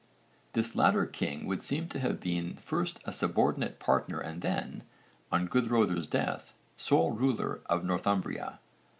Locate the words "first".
2.55-2.99